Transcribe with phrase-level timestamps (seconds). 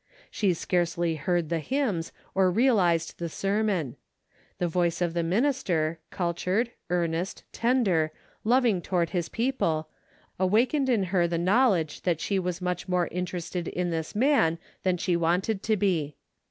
[0.31, 3.97] She scarcely heard the hymns or realized the sermon.
[4.57, 8.11] The voice of the minister, cul tured, earnest, tender,
[8.43, 9.89] loving toward his peo ple,
[10.39, 15.15] awakened in her the knowledge that she was more interested in this man than she
[15.15, 16.15] wanted to be.